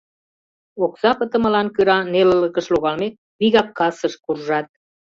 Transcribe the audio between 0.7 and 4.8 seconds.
Окса пытымылан кӧра нелылыкыш логалмек, вигак кассыш куржат.